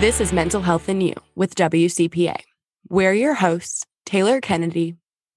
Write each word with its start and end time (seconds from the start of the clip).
This 0.00 0.20
is 0.20 0.32
Mental 0.32 0.62
Health 0.62 0.88
and 0.88 1.02
You 1.02 1.14
with 1.34 1.56
WCPA. 1.56 2.36
We're 2.88 3.14
your 3.14 3.34
hosts, 3.34 3.84
Taylor 4.06 4.40
Kennedy, 4.40 4.94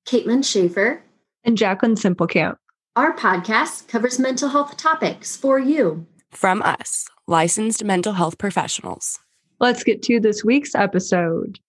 Caitlin 0.07 0.45
Schaefer, 0.45 1.01
and 1.43 1.57
Jacqueline 1.57 1.95
Simplecamp. 1.95 2.57
Our 2.95 3.11
podcast 3.15 3.87
covers 3.87 4.19
mental 4.19 4.49
health 4.49 4.77
topics 4.77 5.35
for 5.35 5.57
you. 5.57 6.05
From 6.29 6.61
us, 6.61 7.07
licensed 7.25 7.83
mental 7.83 8.13
health 8.13 8.37
professionals. 8.37 9.17
Let's 9.59 9.83
get 9.83 10.03
to 10.03 10.19
this 10.19 10.45
week's 10.45 10.75
episode. 10.75 11.59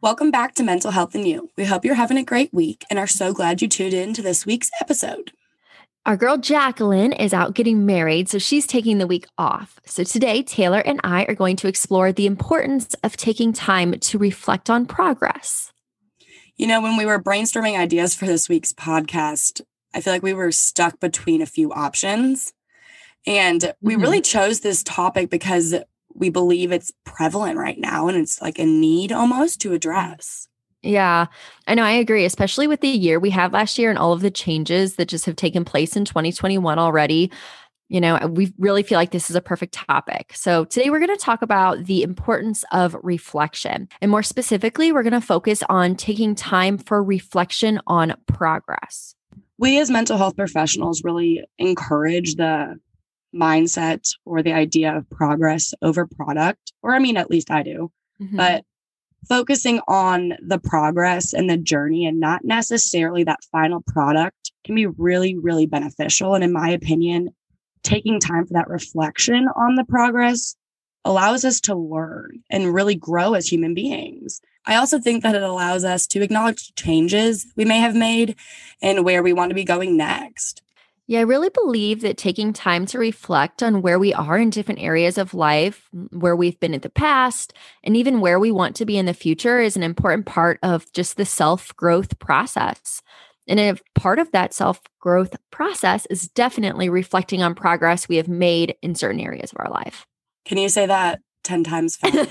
Welcome 0.00 0.32
back 0.32 0.56
to 0.56 0.64
Mental 0.64 0.90
Health 0.90 1.14
and 1.14 1.28
You. 1.28 1.48
We 1.56 1.66
hope 1.66 1.84
you're 1.84 1.94
having 1.94 2.18
a 2.18 2.24
great 2.24 2.52
week 2.52 2.84
and 2.90 2.98
are 2.98 3.06
so 3.06 3.32
glad 3.32 3.62
you 3.62 3.68
tuned 3.68 3.94
in 3.94 4.14
to 4.14 4.22
this 4.22 4.44
week's 4.44 4.72
episode. 4.80 5.30
Our 6.06 6.16
girl 6.16 6.38
Jacqueline 6.38 7.12
is 7.12 7.34
out 7.34 7.54
getting 7.54 7.84
married, 7.84 8.30
so 8.30 8.38
she's 8.38 8.66
taking 8.66 8.96
the 8.96 9.06
week 9.06 9.26
off. 9.36 9.78
So 9.84 10.02
today, 10.02 10.42
Taylor 10.42 10.80
and 10.80 10.98
I 11.04 11.26
are 11.26 11.34
going 11.34 11.56
to 11.56 11.68
explore 11.68 12.10
the 12.10 12.24
importance 12.24 12.94
of 13.04 13.18
taking 13.18 13.52
time 13.52 13.98
to 13.98 14.18
reflect 14.18 14.70
on 14.70 14.86
progress. 14.86 15.72
You 16.56 16.66
know, 16.66 16.80
when 16.80 16.96
we 16.96 17.04
were 17.04 17.22
brainstorming 17.22 17.78
ideas 17.78 18.14
for 18.14 18.24
this 18.24 18.48
week's 18.48 18.72
podcast, 18.72 19.60
I 19.94 20.00
feel 20.00 20.14
like 20.14 20.22
we 20.22 20.32
were 20.32 20.52
stuck 20.52 20.98
between 21.00 21.42
a 21.42 21.46
few 21.46 21.70
options. 21.70 22.54
And 23.26 23.74
we 23.82 23.92
mm-hmm. 23.92 24.02
really 24.02 24.20
chose 24.22 24.60
this 24.60 24.82
topic 24.82 25.28
because 25.28 25.74
we 26.14 26.30
believe 26.30 26.72
it's 26.72 26.92
prevalent 27.04 27.58
right 27.58 27.78
now 27.78 28.08
and 28.08 28.16
it's 28.16 28.40
like 28.40 28.58
a 28.58 28.64
need 28.64 29.12
almost 29.12 29.60
to 29.60 29.74
address. 29.74 30.48
Yeah, 30.82 31.26
I 31.66 31.74
know. 31.74 31.84
I 31.84 31.92
agree, 31.92 32.24
especially 32.24 32.66
with 32.66 32.80
the 32.80 32.88
year 32.88 33.18
we 33.18 33.30
had 33.30 33.52
last 33.52 33.78
year 33.78 33.90
and 33.90 33.98
all 33.98 34.12
of 34.12 34.22
the 34.22 34.30
changes 34.30 34.96
that 34.96 35.08
just 35.08 35.26
have 35.26 35.36
taken 35.36 35.64
place 35.64 35.96
in 35.96 36.04
2021 36.04 36.78
already. 36.78 37.30
You 37.88 38.00
know, 38.00 38.18
we 38.28 38.52
really 38.56 38.82
feel 38.82 38.96
like 38.96 39.10
this 39.10 39.28
is 39.28 39.36
a 39.36 39.40
perfect 39.40 39.74
topic. 39.74 40.32
So, 40.34 40.64
today 40.64 40.90
we're 40.90 41.00
going 41.00 41.16
to 41.16 41.22
talk 41.22 41.42
about 41.42 41.84
the 41.84 42.02
importance 42.02 42.64
of 42.72 42.96
reflection. 43.02 43.88
And 44.00 44.10
more 44.10 44.22
specifically, 44.22 44.92
we're 44.92 45.02
going 45.02 45.12
to 45.12 45.20
focus 45.20 45.62
on 45.68 45.96
taking 45.96 46.34
time 46.34 46.78
for 46.78 47.02
reflection 47.02 47.80
on 47.86 48.14
progress. 48.26 49.14
We, 49.58 49.78
as 49.80 49.90
mental 49.90 50.16
health 50.16 50.36
professionals, 50.36 51.02
really 51.04 51.44
encourage 51.58 52.36
the 52.36 52.78
mindset 53.34 54.08
or 54.24 54.42
the 54.42 54.52
idea 54.52 54.96
of 54.96 55.10
progress 55.10 55.74
over 55.82 56.06
product, 56.06 56.72
or 56.82 56.94
I 56.94 57.00
mean, 57.00 57.16
at 57.16 57.30
least 57.30 57.50
I 57.50 57.62
do. 57.64 57.90
Mm-hmm. 58.22 58.36
But 58.36 58.64
focusing 59.28 59.80
on 59.86 60.32
the 60.44 60.58
progress 60.58 61.32
and 61.32 61.48
the 61.48 61.56
journey 61.56 62.06
and 62.06 62.20
not 62.20 62.44
necessarily 62.44 63.24
that 63.24 63.44
final 63.52 63.82
product 63.86 64.52
can 64.64 64.74
be 64.74 64.86
really, 64.86 65.36
really 65.36 65.66
beneficial. 65.66 66.34
And 66.34 66.44
in 66.44 66.52
my 66.52 66.70
opinion, 66.70 67.30
taking 67.82 68.20
time 68.20 68.46
for 68.46 68.54
that 68.54 68.68
reflection 68.68 69.48
on 69.56 69.76
the 69.76 69.84
progress 69.84 70.56
allows 71.04 71.44
us 71.44 71.60
to 71.60 71.74
learn 71.74 72.40
and 72.50 72.74
really 72.74 72.94
grow 72.94 73.34
as 73.34 73.48
human 73.48 73.74
beings. 73.74 74.40
I 74.66 74.76
also 74.76 74.98
think 74.98 75.22
that 75.22 75.34
it 75.34 75.42
allows 75.42 75.84
us 75.84 76.06
to 76.08 76.22
acknowledge 76.22 76.74
changes 76.74 77.46
we 77.56 77.64
may 77.64 77.78
have 77.78 77.96
made 77.96 78.36
and 78.82 79.04
where 79.04 79.22
we 79.22 79.32
want 79.32 79.50
to 79.50 79.54
be 79.54 79.64
going 79.64 79.96
next. 79.96 80.62
Yeah, 81.10 81.18
I 81.18 81.22
really 81.22 81.48
believe 81.48 82.02
that 82.02 82.16
taking 82.16 82.52
time 82.52 82.86
to 82.86 82.96
reflect 82.96 83.64
on 83.64 83.82
where 83.82 83.98
we 83.98 84.14
are 84.14 84.38
in 84.38 84.48
different 84.48 84.80
areas 84.80 85.18
of 85.18 85.34
life, 85.34 85.88
mm, 85.92 86.06
where 86.12 86.36
we've 86.36 86.60
been 86.60 86.72
in 86.72 86.82
the 86.82 86.88
past, 86.88 87.52
and 87.82 87.96
even 87.96 88.20
where 88.20 88.38
we 88.38 88.52
want 88.52 88.76
to 88.76 88.86
be 88.86 88.96
in 88.96 89.06
the 89.06 89.12
future 89.12 89.58
is 89.58 89.76
an 89.76 89.82
important 89.82 90.26
part 90.26 90.60
of 90.62 90.86
just 90.92 91.16
the 91.16 91.24
self 91.24 91.74
growth 91.74 92.16
process. 92.20 93.02
And 93.48 93.58
a 93.58 93.76
part 93.96 94.20
of 94.20 94.30
that 94.30 94.54
self 94.54 94.80
growth 95.00 95.34
process 95.50 96.06
is 96.10 96.28
definitely 96.28 96.88
reflecting 96.88 97.42
on 97.42 97.56
progress 97.56 98.08
we 98.08 98.14
have 98.14 98.28
made 98.28 98.76
in 98.80 98.94
certain 98.94 99.20
areas 99.20 99.50
of 99.50 99.56
our 99.58 99.68
life. 99.72 100.06
Can 100.44 100.58
you 100.58 100.68
say 100.68 100.86
that 100.86 101.18
10 101.42 101.64
times 101.64 101.96
faster. 101.96 102.26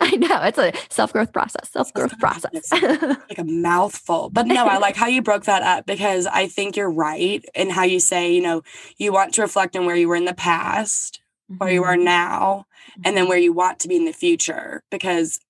I 0.00 0.16
know 0.16 0.42
it's 0.42 0.58
a 0.58 0.72
self 0.90 1.12
growth 1.12 1.32
process, 1.32 1.70
self 1.70 1.92
growth 1.92 2.18
process. 2.18 2.70
like 2.72 3.38
a 3.38 3.44
mouthful. 3.44 4.30
But 4.30 4.46
no, 4.46 4.66
I 4.66 4.78
like 4.78 4.96
how 4.96 5.06
you 5.06 5.22
broke 5.22 5.44
that 5.44 5.62
up 5.62 5.86
because 5.86 6.26
I 6.26 6.48
think 6.48 6.76
you're 6.76 6.90
right 6.90 7.44
in 7.54 7.70
how 7.70 7.84
you 7.84 8.00
say, 8.00 8.32
you 8.32 8.42
know, 8.42 8.62
you 8.96 9.12
want 9.12 9.34
to 9.34 9.42
reflect 9.42 9.76
on 9.76 9.86
where 9.86 9.96
you 9.96 10.08
were 10.08 10.16
in 10.16 10.24
the 10.24 10.34
past, 10.34 11.20
mm-hmm. 11.50 11.58
where 11.58 11.72
you 11.72 11.84
are 11.84 11.94
mm-hmm. 11.94 12.04
now, 12.04 12.66
and 13.04 13.16
then 13.16 13.28
where 13.28 13.38
you 13.38 13.52
want 13.52 13.78
to 13.80 13.88
be 13.88 13.96
in 13.96 14.04
the 14.04 14.12
future. 14.12 14.82
Because 14.90 15.40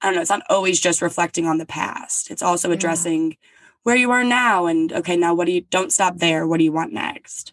I 0.00 0.06
don't 0.06 0.16
know, 0.16 0.20
it's 0.22 0.30
not 0.30 0.42
always 0.48 0.80
just 0.80 1.02
reflecting 1.02 1.46
on 1.46 1.58
the 1.58 1.66
past, 1.66 2.30
it's 2.30 2.42
also 2.42 2.70
addressing 2.70 3.30
yeah. 3.30 3.36
where 3.82 3.96
you 3.96 4.10
are 4.10 4.24
now. 4.24 4.66
And 4.66 4.92
okay, 4.92 5.16
now 5.16 5.34
what 5.34 5.46
do 5.46 5.52
you 5.52 5.62
don't 5.62 5.92
stop 5.92 6.18
there? 6.18 6.46
What 6.46 6.58
do 6.58 6.64
you 6.64 6.72
want 6.72 6.92
next? 6.92 7.52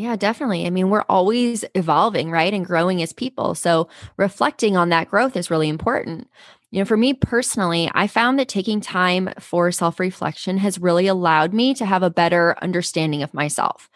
Yeah, 0.00 0.16
definitely. 0.16 0.66
I 0.66 0.70
mean, 0.70 0.88
we're 0.88 1.04
always 1.10 1.62
evolving, 1.74 2.30
right? 2.30 2.54
And 2.54 2.64
growing 2.64 3.02
as 3.02 3.12
people. 3.12 3.54
So 3.54 3.86
reflecting 4.16 4.74
on 4.74 4.88
that 4.88 5.10
growth 5.10 5.36
is 5.36 5.50
really 5.50 5.68
important. 5.68 6.26
You 6.70 6.78
know, 6.78 6.86
for 6.86 6.96
me 6.96 7.12
personally, 7.12 7.90
I 7.94 8.06
found 8.06 8.38
that 8.38 8.48
taking 8.48 8.80
time 8.80 9.28
for 9.38 9.70
self 9.70 10.00
reflection 10.00 10.56
has 10.58 10.78
really 10.78 11.06
allowed 11.06 11.52
me 11.52 11.74
to 11.74 11.84
have 11.84 12.02
a 12.02 12.08
better 12.10 12.56
understanding 12.62 13.22
of 13.22 13.34
myself. 13.34 13.90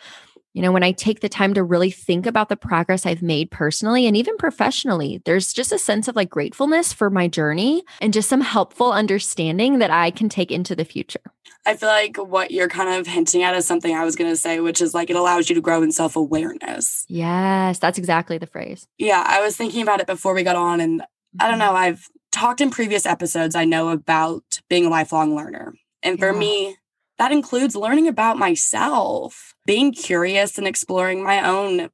You 0.54 0.62
know, 0.62 0.70
when 0.70 0.84
I 0.84 0.92
take 0.92 1.18
the 1.18 1.28
time 1.28 1.52
to 1.54 1.64
really 1.64 1.90
think 1.90 2.26
about 2.26 2.48
the 2.48 2.56
progress 2.56 3.04
I've 3.04 3.22
made 3.22 3.50
personally 3.50 4.06
and 4.06 4.16
even 4.16 4.36
professionally, 4.36 5.20
there's 5.24 5.52
just 5.52 5.72
a 5.72 5.78
sense 5.78 6.06
of 6.06 6.14
like 6.14 6.30
gratefulness 6.30 6.92
for 6.92 7.10
my 7.10 7.26
journey 7.26 7.82
and 8.00 8.12
just 8.12 8.28
some 8.28 8.40
helpful 8.40 8.92
understanding 8.92 9.80
that 9.80 9.90
I 9.90 10.12
can 10.12 10.28
take 10.28 10.52
into 10.52 10.76
the 10.76 10.84
future. 10.84 11.20
I 11.66 11.74
feel 11.74 11.88
like 11.88 12.16
what 12.18 12.52
you're 12.52 12.68
kind 12.68 13.00
of 13.00 13.06
hinting 13.08 13.42
at 13.42 13.56
is 13.56 13.66
something 13.66 13.96
I 13.96 14.04
was 14.04 14.14
going 14.14 14.30
to 14.30 14.36
say, 14.36 14.60
which 14.60 14.80
is 14.80 14.94
like 14.94 15.10
it 15.10 15.16
allows 15.16 15.48
you 15.48 15.56
to 15.56 15.60
grow 15.60 15.82
in 15.82 15.90
self 15.90 16.14
awareness. 16.14 17.04
Yes, 17.08 17.80
that's 17.80 17.98
exactly 17.98 18.38
the 18.38 18.46
phrase. 18.46 18.86
Yeah, 18.96 19.24
I 19.26 19.40
was 19.40 19.56
thinking 19.56 19.82
about 19.82 20.00
it 20.00 20.06
before 20.06 20.34
we 20.34 20.44
got 20.44 20.56
on, 20.56 20.80
and 20.80 21.02
I 21.40 21.48
don't 21.48 21.58
mm-hmm. 21.58 21.66
know, 21.66 21.72
I've 21.72 22.08
talked 22.30 22.60
in 22.60 22.70
previous 22.70 23.06
episodes, 23.06 23.56
I 23.56 23.64
know 23.64 23.88
about 23.88 24.60
being 24.68 24.86
a 24.86 24.90
lifelong 24.90 25.34
learner. 25.34 25.74
And 26.02 26.18
for 26.18 26.32
yeah. 26.32 26.38
me, 26.38 26.76
that 27.18 27.32
includes 27.32 27.76
learning 27.76 28.08
about 28.08 28.38
myself, 28.38 29.54
being 29.66 29.92
curious 29.92 30.58
and 30.58 30.66
exploring 30.66 31.22
my 31.22 31.46
own 31.46 31.90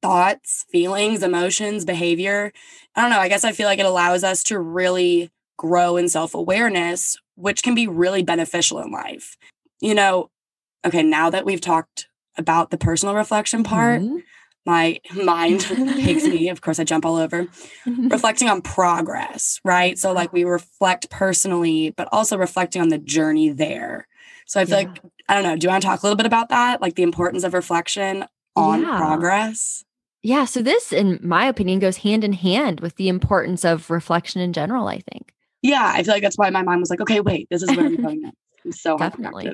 thoughts, 0.00 0.64
feelings, 0.70 1.22
emotions, 1.22 1.84
behavior. 1.84 2.52
I 2.94 3.02
don't 3.02 3.10
know. 3.10 3.18
I 3.18 3.28
guess 3.28 3.44
I 3.44 3.52
feel 3.52 3.66
like 3.66 3.78
it 3.78 3.86
allows 3.86 4.24
us 4.24 4.42
to 4.44 4.58
really 4.58 5.30
grow 5.56 5.96
in 5.96 6.08
self 6.08 6.34
awareness, 6.34 7.16
which 7.36 7.62
can 7.62 7.74
be 7.74 7.86
really 7.86 8.22
beneficial 8.22 8.80
in 8.80 8.90
life. 8.90 9.36
You 9.80 9.94
know, 9.94 10.30
okay, 10.84 11.02
now 11.02 11.30
that 11.30 11.44
we've 11.44 11.60
talked 11.60 12.08
about 12.36 12.70
the 12.70 12.78
personal 12.78 13.14
reflection 13.14 13.62
part, 13.62 14.02
mm-hmm. 14.02 14.18
my 14.66 15.00
mind 15.14 15.60
takes 16.00 16.24
me, 16.24 16.48
of 16.48 16.60
course, 16.60 16.78
I 16.78 16.84
jump 16.84 17.04
all 17.04 17.16
over, 17.16 17.46
reflecting 17.86 18.48
on 18.48 18.62
progress, 18.62 19.60
right? 19.64 19.98
So, 19.98 20.12
like, 20.12 20.32
we 20.32 20.44
reflect 20.44 21.10
personally, 21.10 21.90
but 21.96 22.08
also 22.12 22.36
reflecting 22.36 22.82
on 22.82 22.88
the 22.88 22.98
journey 22.98 23.50
there. 23.50 24.08
So 24.52 24.60
I 24.60 24.66
feel 24.66 24.80
yeah. 24.80 24.88
like, 24.88 25.02
I 25.30 25.34
don't 25.34 25.44
know, 25.44 25.56
do 25.56 25.64
you 25.64 25.70
want 25.70 25.80
to 25.80 25.88
talk 25.88 26.02
a 26.02 26.04
little 26.04 26.16
bit 26.16 26.26
about 26.26 26.50
that? 26.50 26.82
Like 26.82 26.94
the 26.94 27.02
importance 27.02 27.42
of 27.42 27.54
reflection 27.54 28.26
on 28.54 28.82
yeah. 28.82 28.98
progress? 28.98 29.82
Yeah. 30.22 30.44
So 30.44 30.60
this, 30.60 30.92
in 30.92 31.18
my 31.22 31.46
opinion, 31.46 31.78
goes 31.78 31.96
hand 31.96 32.22
in 32.22 32.34
hand 32.34 32.80
with 32.80 32.96
the 32.96 33.08
importance 33.08 33.64
of 33.64 33.88
reflection 33.88 34.42
in 34.42 34.52
general, 34.52 34.88
I 34.88 34.98
think. 35.10 35.32
Yeah. 35.62 35.90
I 35.94 36.02
feel 36.02 36.12
like 36.12 36.22
that's 36.22 36.36
why 36.36 36.50
my 36.50 36.60
mind 36.62 36.80
was 36.80 36.90
like, 36.90 37.00
okay, 37.00 37.20
wait, 37.20 37.48
this 37.50 37.62
is 37.62 37.74
where 37.74 37.86
I'm 37.86 37.96
going 37.96 38.20
next. 38.20 38.36
I'm 38.66 38.72
so 38.72 38.98
Definitely. 38.98 39.52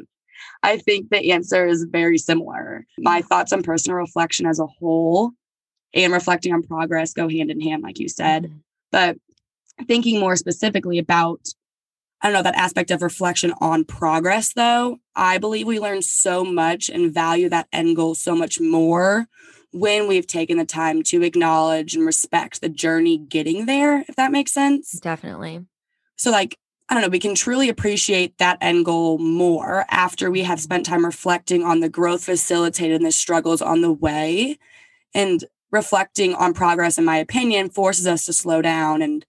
I 0.64 0.78
think 0.78 1.10
the 1.10 1.30
answer 1.30 1.64
is 1.64 1.84
very 1.84 2.18
similar. 2.18 2.84
My 2.98 3.22
thoughts 3.22 3.52
on 3.52 3.62
personal 3.62 3.98
reflection 3.98 4.46
as 4.46 4.58
a 4.58 4.66
whole 4.66 5.30
and 5.94 6.12
reflecting 6.12 6.52
on 6.52 6.64
progress 6.64 7.12
go 7.12 7.28
hand 7.28 7.52
in 7.52 7.60
hand, 7.60 7.84
like 7.84 8.00
you 8.00 8.08
said. 8.08 8.46
Mm-hmm. 8.46 8.56
But 8.90 9.16
thinking 9.86 10.18
more 10.18 10.34
specifically 10.34 10.98
about 10.98 11.46
I 12.20 12.26
don't 12.26 12.34
know, 12.34 12.42
that 12.42 12.56
aspect 12.56 12.90
of 12.90 13.02
reflection 13.02 13.52
on 13.60 13.84
progress, 13.84 14.52
though, 14.52 14.98
I 15.14 15.38
believe 15.38 15.66
we 15.66 15.78
learn 15.78 16.02
so 16.02 16.44
much 16.44 16.88
and 16.88 17.14
value 17.14 17.48
that 17.48 17.68
end 17.72 17.96
goal 17.96 18.14
so 18.14 18.34
much 18.34 18.60
more 18.60 19.28
when 19.72 20.08
we've 20.08 20.26
taken 20.26 20.58
the 20.58 20.64
time 20.64 21.02
to 21.04 21.22
acknowledge 21.22 21.94
and 21.94 22.04
respect 22.04 22.60
the 22.60 22.68
journey 22.68 23.18
getting 23.18 23.66
there, 23.66 24.04
if 24.08 24.16
that 24.16 24.32
makes 24.32 24.52
sense. 24.52 24.98
Definitely. 24.98 25.64
So, 26.16 26.30
like, 26.30 26.58
I 26.88 26.94
don't 26.94 27.02
know, 27.02 27.08
we 27.08 27.20
can 27.20 27.34
truly 27.34 27.68
appreciate 27.68 28.38
that 28.38 28.58
end 28.60 28.86
goal 28.86 29.18
more 29.18 29.84
after 29.90 30.30
we 30.30 30.42
have 30.42 30.58
spent 30.58 30.86
time 30.86 31.04
reflecting 31.04 31.62
on 31.62 31.80
the 31.80 31.88
growth 31.88 32.24
facilitated 32.24 32.96
and 32.96 33.06
the 33.06 33.12
struggles 33.12 33.60
on 33.60 33.82
the 33.82 33.92
way. 33.92 34.58
And 35.14 35.44
reflecting 35.70 36.34
on 36.34 36.54
progress, 36.54 36.98
in 36.98 37.04
my 37.04 37.18
opinion, 37.18 37.68
forces 37.68 38.06
us 38.06 38.24
to 38.24 38.32
slow 38.32 38.62
down 38.62 39.02
and 39.02 39.24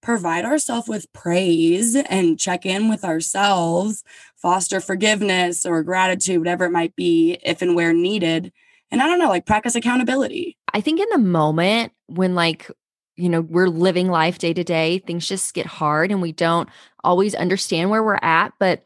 provide 0.00 0.44
ourselves 0.44 0.88
with 0.88 1.12
praise 1.12 1.96
and 1.96 2.38
check 2.38 2.64
in 2.64 2.88
with 2.88 3.04
ourselves, 3.04 4.04
foster 4.36 4.80
forgiveness 4.80 5.66
or 5.66 5.82
gratitude, 5.82 6.38
whatever 6.38 6.64
it 6.64 6.72
might 6.72 6.94
be, 6.96 7.38
if 7.44 7.62
and 7.62 7.74
where 7.74 7.92
needed. 7.92 8.52
And 8.90 9.02
I 9.02 9.06
don't 9.06 9.18
know, 9.18 9.28
like 9.28 9.44
practice 9.44 9.74
accountability. 9.74 10.56
I 10.72 10.80
think 10.80 11.00
in 11.00 11.08
the 11.10 11.18
moment 11.18 11.92
when, 12.06 12.34
like, 12.34 12.70
you 13.16 13.28
know, 13.28 13.40
we're 13.40 13.68
living 13.68 14.08
life 14.08 14.38
day 14.38 14.54
to 14.54 14.62
day, 14.62 14.98
things 15.00 15.26
just 15.26 15.52
get 15.52 15.66
hard 15.66 16.10
and 16.12 16.22
we 16.22 16.32
don't 16.32 16.68
always 17.02 17.34
understand 17.34 17.90
where 17.90 18.02
we're 18.02 18.20
at. 18.22 18.52
But 18.60 18.84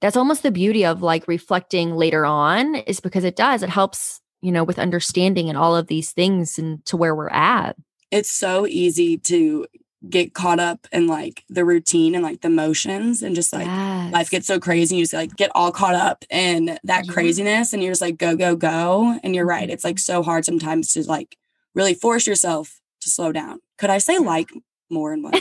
that's 0.00 0.16
almost 0.16 0.42
the 0.42 0.52
beauty 0.52 0.84
of 0.84 1.02
like 1.02 1.26
reflecting 1.26 1.96
later 1.96 2.24
on, 2.24 2.76
is 2.76 3.00
because 3.00 3.24
it 3.24 3.36
does, 3.36 3.62
it 3.62 3.68
helps, 3.68 4.20
you 4.40 4.52
know, 4.52 4.64
with 4.64 4.78
understanding 4.78 5.48
and 5.48 5.58
all 5.58 5.76
of 5.76 5.88
these 5.88 6.12
things 6.12 6.58
and 6.58 6.84
to 6.86 6.96
where 6.96 7.14
we're 7.14 7.28
at. 7.28 7.76
it's 8.12 8.30
so 8.30 8.66
easy 8.66 9.16
to 9.16 9.66
get 10.08 10.34
caught 10.34 10.58
up 10.58 10.86
in 10.92 11.06
like 11.06 11.44
the 11.48 11.64
routine 11.64 12.14
and 12.14 12.24
like 12.24 12.40
the 12.40 12.50
motions 12.50 13.22
and 13.22 13.34
just 13.36 13.52
like 13.52 13.66
yes. 13.66 14.12
life 14.12 14.30
gets 14.30 14.46
so 14.48 14.58
crazy 14.58 14.96
you 14.96 15.02
just 15.04 15.12
like 15.12 15.34
get 15.36 15.50
all 15.54 15.70
caught 15.70 15.94
up 15.94 16.24
in 16.30 16.78
that 16.84 17.06
Yeah. 17.06 17.12
craziness 17.12 17.72
and 17.72 17.82
you're 17.82 17.92
just 17.92 18.02
like 18.02 18.18
go 18.18 18.34
go 18.36 18.56
go 18.56 19.18
and 19.22 19.34
you're 19.34 19.46
right 19.46 19.68
Mhm. 19.68 19.72
it's 19.72 19.84
like 19.84 19.98
so 20.00 20.22
hard 20.22 20.44
sometimes 20.44 20.92
to 20.94 21.02
like 21.04 21.36
really 21.74 21.94
force 21.94 22.26
yourself 22.26 22.80
to 23.00 23.10
slow 23.10 23.30
down 23.30 23.60
could 23.78 23.90
i 23.90 23.98
say 23.98 24.18
like 24.18 24.50
more 24.92 25.12
and 25.12 25.24
what 25.24 25.34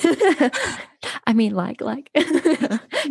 I 1.26 1.34
mean, 1.34 1.54
like, 1.56 1.82
like, 1.82 2.10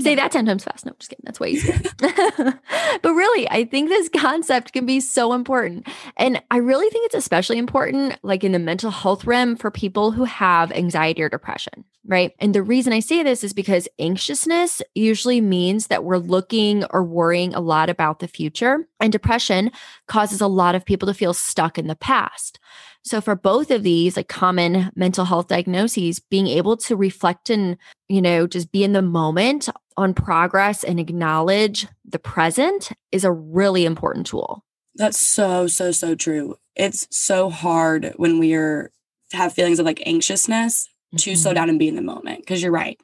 say 0.00 0.14
that 0.14 0.30
10 0.30 0.46
times 0.46 0.64
fast. 0.64 0.86
No, 0.86 0.92
just 0.98 1.10
kidding. 1.10 1.24
That's 1.24 1.40
way 1.40 1.50
easier. 1.50 1.80
but 1.98 3.12
really, 3.12 3.48
I 3.50 3.64
think 3.64 3.88
this 3.88 4.08
concept 4.08 4.72
can 4.72 4.86
be 4.86 5.00
so 5.00 5.32
important. 5.32 5.86
And 6.16 6.42
I 6.50 6.58
really 6.58 6.88
think 6.90 7.06
it's 7.06 7.14
especially 7.14 7.58
important, 7.58 8.16
like 8.22 8.44
in 8.44 8.52
the 8.52 8.58
mental 8.58 8.90
health 8.90 9.24
realm, 9.24 9.56
for 9.56 9.70
people 9.70 10.12
who 10.12 10.24
have 10.24 10.72
anxiety 10.72 11.22
or 11.22 11.28
depression, 11.28 11.84
right? 12.06 12.32
And 12.38 12.54
the 12.54 12.62
reason 12.62 12.92
I 12.92 13.00
say 13.00 13.22
this 13.22 13.42
is 13.42 13.52
because 13.52 13.88
anxiousness 13.98 14.82
usually 14.94 15.40
means 15.40 15.88
that 15.88 16.04
we're 16.04 16.18
looking 16.18 16.84
or 16.90 17.02
worrying 17.02 17.54
a 17.54 17.60
lot 17.60 17.90
about 17.90 18.20
the 18.20 18.28
future, 18.28 18.86
and 19.00 19.12
depression 19.12 19.70
causes 20.06 20.40
a 20.40 20.46
lot 20.46 20.74
of 20.74 20.84
people 20.84 21.06
to 21.06 21.14
feel 21.14 21.34
stuck 21.34 21.78
in 21.78 21.86
the 21.86 21.96
past. 21.96 22.58
So 23.02 23.20
for 23.20 23.34
both 23.34 23.70
of 23.70 23.82
these 23.82 24.16
like 24.16 24.28
common 24.28 24.90
mental 24.94 25.24
health 25.24 25.48
diagnoses, 25.48 26.18
being 26.20 26.46
able 26.46 26.76
to 26.78 26.96
reflect 26.96 27.48
and, 27.50 27.76
you 28.08 28.20
know, 28.20 28.46
just 28.46 28.70
be 28.72 28.84
in 28.84 28.92
the 28.92 29.02
moment 29.02 29.68
on 29.96 30.14
progress 30.14 30.84
and 30.84 31.00
acknowledge 31.00 31.86
the 32.04 32.18
present 32.18 32.90
is 33.10 33.24
a 33.24 33.32
really 33.32 33.84
important 33.84 34.26
tool. 34.26 34.64
That's 34.96 35.24
so, 35.24 35.66
so, 35.66 35.92
so 35.92 36.14
true. 36.14 36.56
It's 36.76 37.06
so 37.10 37.48
hard 37.50 38.12
when 38.16 38.38
we're 38.38 38.90
have 39.32 39.52
feelings 39.52 39.78
of 39.78 39.86
like 39.86 40.02
anxiousness 40.06 40.88
to 41.16 41.36
slow 41.36 41.52
Mhm. 41.52 41.54
down 41.54 41.68
and 41.70 41.78
be 41.78 41.86
in 41.88 41.94
the 41.96 42.02
moment. 42.02 42.44
Cause 42.46 42.62
you're 42.62 42.72
right. 42.72 43.00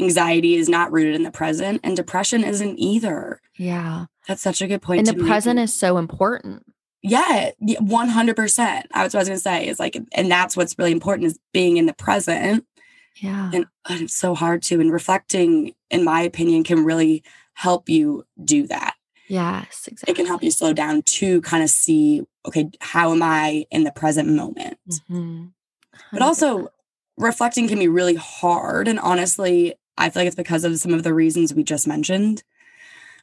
Anxiety 0.00 0.56
is 0.56 0.68
not 0.68 0.92
rooted 0.92 1.14
in 1.14 1.22
the 1.22 1.30
present 1.30 1.80
and 1.84 1.96
depression 1.96 2.42
isn't 2.44 2.78
either. 2.78 3.40
Yeah. 3.56 4.06
That's 4.26 4.42
such 4.42 4.60
a 4.60 4.66
good 4.66 4.82
point. 4.82 4.98
And 5.00 5.06
the 5.06 5.22
make. 5.22 5.26
present 5.30 5.58
is 5.58 5.72
so 5.72 5.98
important. 5.98 6.64
Yeah, 7.02 7.50
yeah, 7.60 7.78
100%. 7.78 8.56
That's 8.56 8.84
what 8.92 9.14
I 9.14 9.18
was 9.18 9.28
going 9.28 9.38
to 9.38 9.38
say 9.38 9.68
is 9.68 9.78
like, 9.78 9.96
and 10.12 10.30
that's 10.30 10.56
what's 10.56 10.78
really 10.78 10.92
important 10.92 11.26
is 11.26 11.38
being 11.52 11.76
in 11.76 11.86
the 11.86 11.94
present. 11.94 12.64
Yeah. 13.16 13.50
And 13.52 13.66
it's 13.88 14.16
so 14.16 14.34
hard 14.34 14.62
to, 14.64 14.80
and 14.80 14.92
reflecting, 14.92 15.74
in 15.90 16.04
my 16.04 16.22
opinion, 16.22 16.64
can 16.64 16.84
really 16.84 17.22
help 17.54 17.88
you 17.88 18.24
do 18.44 18.66
that. 18.68 18.94
yes, 19.26 19.88
exactly. 19.88 20.12
It 20.12 20.16
can 20.16 20.26
help 20.26 20.42
you 20.42 20.50
slow 20.50 20.72
down 20.72 21.02
to 21.02 21.40
kind 21.42 21.62
of 21.62 21.70
see, 21.70 22.22
okay, 22.46 22.70
how 22.80 23.12
am 23.12 23.22
I 23.22 23.66
in 23.70 23.84
the 23.84 23.90
present 23.92 24.28
moment? 24.28 24.78
Mhm. 25.10 25.50
But 26.12 26.22
also, 26.22 26.68
reflecting 27.16 27.68
can 27.68 27.78
be 27.78 27.88
really 27.88 28.14
hard. 28.14 28.86
And 28.88 28.98
honestly, 29.00 29.74
I 29.96 30.08
feel 30.10 30.20
like 30.22 30.28
it's 30.28 30.36
because 30.36 30.64
of 30.64 30.78
some 30.78 30.94
of 30.94 31.02
the 31.02 31.12
reasons 31.12 31.52
we 31.52 31.64
just 31.64 31.86
mentioned. 31.88 32.44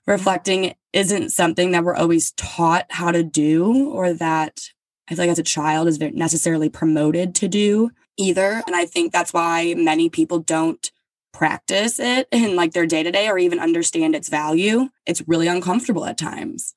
Reflecting 0.07 0.75
isn't 0.93 1.31
something 1.31 1.71
that 1.71 1.83
we're 1.83 1.95
always 1.95 2.31
taught 2.33 2.85
how 2.89 3.11
to 3.11 3.23
do, 3.23 3.89
or 3.89 4.13
that 4.13 4.61
I 5.09 5.15
feel 5.15 5.23
like 5.23 5.31
as 5.31 5.39
a 5.39 5.43
child 5.43 5.87
is 5.87 5.99
necessarily 5.99 6.69
promoted 6.69 7.33
to 7.35 7.47
do 7.47 7.89
either. 8.17 8.61
And 8.67 8.75
I 8.75 8.85
think 8.85 9.11
that's 9.11 9.33
why 9.33 9.73
many 9.75 10.09
people 10.09 10.39
don't 10.39 10.91
practice 11.33 11.99
it 11.99 12.27
in 12.31 12.55
like 12.55 12.73
their 12.73 12.85
day 12.85 13.03
to 13.03 13.11
day 13.11 13.27
or 13.27 13.37
even 13.37 13.59
understand 13.59 14.15
its 14.15 14.29
value. 14.29 14.89
It's 15.05 15.27
really 15.27 15.47
uncomfortable 15.47 16.05
at 16.05 16.17
times. 16.17 16.74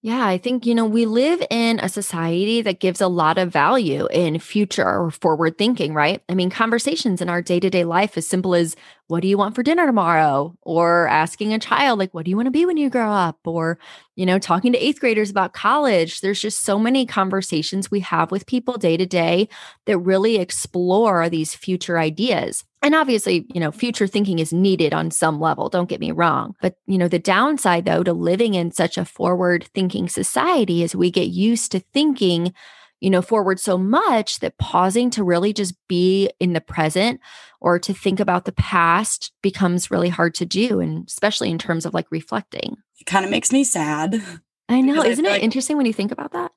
Yeah, 0.00 0.24
I 0.24 0.38
think, 0.38 0.64
you 0.64 0.76
know, 0.76 0.84
we 0.86 1.06
live 1.06 1.42
in 1.50 1.80
a 1.80 1.88
society 1.88 2.62
that 2.62 2.78
gives 2.78 3.00
a 3.00 3.08
lot 3.08 3.36
of 3.36 3.52
value 3.52 4.06
in 4.12 4.38
future 4.38 4.86
or 4.86 5.10
forward 5.10 5.58
thinking, 5.58 5.92
right? 5.92 6.22
I 6.28 6.34
mean, 6.34 6.50
conversations 6.50 7.20
in 7.20 7.28
our 7.28 7.42
day 7.42 7.58
to 7.58 7.68
day 7.68 7.82
life, 7.82 8.16
as 8.16 8.24
simple 8.24 8.54
as, 8.54 8.76
what 9.08 9.22
do 9.22 9.28
you 9.28 9.36
want 9.36 9.56
for 9.56 9.64
dinner 9.64 9.86
tomorrow? 9.86 10.54
Or 10.62 11.08
asking 11.08 11.52
a 11.52 11.58
child, 11.58 11.98
like, 11.98 12.14
what 12.14 12.24
do 12.24 12.30
you 12.30 12.36
want 12.36 12.46
to 12.46 12.52
be 12.52 12.64
when 12.64 12.76
you 12.76 12.90
grow 12.90 13.10
up? 13.10 13.38
Or, 13.44 13.78
you 14.14 14.24
know, 14.24 14.38
talking 14.38 14.72
to 14.72 14.78
eighth 14.78 15.00
graders 15.00 15.30
about 15.30 15.52
college. 15.52 16.20
There's 16.20 16.40
just 16.40 16.62
so 16.64 16.78
many 16.78 17.04
conversations 17.04 17.90
we 17.90 18.00
have 18.00 18.30
with 18.30 18.46
people 18.46 18.76
day 18.76 18.96
to 18.96 19.06
day 19.06 19.48
that 19.86 19.98
really 19.98 20.36
explore 20.36 21.28
these 21.28 21.56
future 21.56 21.98
ideas. 21.98 22.62
And 22.82 22.94
obviously, 22.94 23.46
you 23.52 23.60
know, 23.60 23.72
future 23.72 24.06
thinking 24.06 24.38
is 24.38 24.52
needed 24.52 24.94
on 24.94 25.10
some 25.10 25.40
level, 25.40 25.68
don't 25.68 25.88
get 25.88 26.00
me 26.00 26.12
wrong. 26.12 26.54
But, 26.62 26.76
you 26.86 26.96
know, 26.98 27.08
the 27.08 27.18
downside 27.18 27.84
though 27.84 28.02
to 28.04 28.12
living 28.12 28.54
in 28.54 28.70
such 28.70 28.96
a 28.96 29.04
forward 29.04 29.68
thinking 29.74 30.08
society 30.08 30.82
is 30.82 30.94
we 30.94 31.10
get 31.10 31.28
used 31.28 31.72
to 31.72 31.80
thinking, 31.80 32.54
you 33.00 33.10
know, 33.10 33.22
forward 33.22 33.58
so 33.58 33.76
much 33.78 34.38
that 34.40 34.58
pausing 34.58 35.10
to 35.10 35.24
really 35.24 35.52
just 35.52 35.74
be 35.88 36.30
in 36.38 36.52
the 36.52 36.60
present 36.60 37.20
or 37.60 37.78
to 37.80 37.92
think 37.92 38.20
about 38.20 38.44
the 38.44 38.52
past 38.52 39.32
becomes 39.42 39.90
really 39.90 40.08
hard 40.08 40.34
to 40.34 40.46
do. 40.46 40.78
And 40.80 41.06
especially 41.08 41.50
in 41.50 41.58
terms 41.58 41.84
of 41.84 41.94
like 41.94 42.06
reflecting. 42.10 42.76
It 43.00 43.06
kind 43.06 43.24
of 43.24 43.30
makes 43.30 43.52
me 43.52 43.64
sad. 43.64 44.22
I 44.68 44.80
know. 44.82 45.02
Isn't 45.02 45.24
feel 45.24 45.32
it 45.32 45.36
like- 45.36 45.42
interesting 45.42 45.76
when 45.76 45.86
you 45.86 45.92
think 45.92 46.12
about 46.12 46.32
that? 46.32 46.52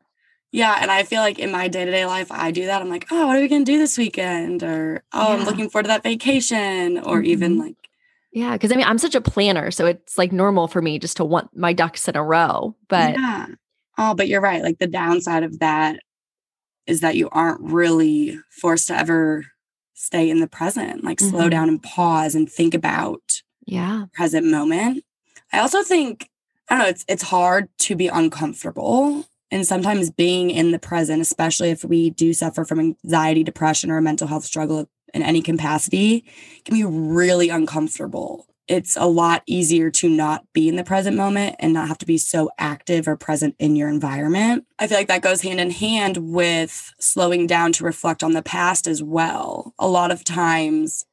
Yeah, 0.52 0.78
and 0.82 0.92
I 0.92 1.04
feel 1.04 1.22
like 1.22 1.40
in 1.40 1.52
my 1.52 1.68
day 1.70 1.86
to 1.86 1.92
day 1.92 2.06
life, 2.06 2.32
I 2.32 2.52
do 2.52 2.66
that. 2.66 2.82
I'm 2.82 2.90
like, 2.90 3.08
oh, 3.10 3.28
what 3.28 3.38
are 3.38 3.40
we 3.40 3.48
gonna 3.48 3.64
do 3.66 3.78
this 3.78 3.98
weekend? 3.98 4.64
Or 4.64 5.04
oh, 5.14 5.34
I'm 5.34 5.46
looking 5.46 5.70
forward 5.70 5.84
to 5.84 5.88
that 5.90 6.04
vacation. 6.04 6.98
Or 7.00 7.22
even 7.22 7.56
Mhm. 7.56 7.60
like, 7.62 7.76
Yeah. 8.34 8.58
Cause 8.58 8.72
I 8.72 8.76
mean, 8.76 8.86
I'm 8.86 8.98
such 8.98 9.16
a 9.16 9.22
planner. 9.22 9.72
So 9.72 9.86
it's 9.86 10.18
like 10.18 10.32
normal 10.34 10.68
for 10.68 10.82
me 10.82 11.00
just 11.00 11.18
to 11.18 11.26
want 11.26 11.56
my 11.56 11.72
ducks 11.74 12.08
in 12.08 12.16
a 12.18 12.24
row. 12.24 12.76
But 12.90 13.14
yeah. 13.18 13.48
Oh, 13.98 14.14
but 14.14 14.28
you're 14.28 14.42
right. 14.42 14.62
Like 14.64 14.80
the 14.80 14.88
downside 14.88 15.44
of 15.44 15.60
that 15.60 16.00
is 16.88 17.00
that 17.02 17.16
you 17.16 17.30
aren't 17.32 17.62
really 17.62 18.38
forced 18.50 18.88
to 18.88 18.98
ever 18.98 19.46
stay 19.94 20.30
in 20.30 20.40
the 20.42 20.48
present. 20.48 21.04
Like 21.04 21.20
slow 21.22 21.48
Mhm. 21.48 21.52
down 21.52 21.70
and 21.70 21.82
pause 21.84 22.36
and 22.36 22.52
think 22.52 22.74
about 22.74 23.22
yeah. 23.66 24.06
present 24.14 24.48
moment. 24.48 25.04
I 25.54 25.60
also 25.60 25.82
think 25.84 26.30
I 26.70 26.76
don't 26.76 26.84
know. 26.84 26.90
It's 26.90 27.06
it's 27.08 27.24
hard 27.24 27.70
to 27.80 27.96
be 27.96 28.08
uncomfortable. 28.08 29.28
And 29.52 29.68
sometimes 29.68 30.10
being 30.10 30.50
in 30.50 30.72
the 30.72 30.80
present, 30.80 31.22
especially 31.22 31.70
if 31.70 31.84
we 31.84 32.10
do 32.10 32.34
suffer 32.34 32.64
from 32.64 32.80
anxiety, 32.80 33.44
depression, 33.44 33.92
or 33.92 33.98
a 33.98 34.02
mental 34.02 34.28
health 34.28 34.46
struggle 34.46 34.90
in 35.14 35.22
any 35.22 35.42
capacity, 35.42 36.24
can 36.64 36.76
be 36.76 36.86
really 36.86 37.50
uncomfortable. 37.50 38.48
It's 38.70 38.96
a 38.96 39.08
lot 39.08 39.44
easier 39.46 39.92
to 39.92 40.08
not 40.08 40.46
be 40.54 40.70
in 40.70 40.78
the 40.78 40.86
present 40.86 41.18
moment 41.18 41.58
and 41.60 41.74
not 41.74 41.90
have 41.90 41.98
to 41.98 42.06
be 42.06 42.18
so 42.18 42.50
active 42.58 43.06
or 43.06 43.18
present 43.18 43.56
in 43.60 43.76
your 43.76 43.90
environment. 43.90 44.66
I 44.80 44.88
feel 44.88 44.98
like 44.98 45.10
that 45.10 45.22
goes 45.22 45.42
hand 45.42 45.60
in 45.60 45.72
hand 45.72 46.16
with 46.18 46.94
slowing 46.98 47.48
down 47.48 47.74
to 47.74 47.84
reflect 47.84 48.24
on 48.24 48.32
the 48.32 48.42
past 48.42 48.88
as 48.88 49.04
well. 49.04 49.74
A 49.78 49.90
lot 49.90 50.12
of 50.12 50.24
times, 50.24 51.06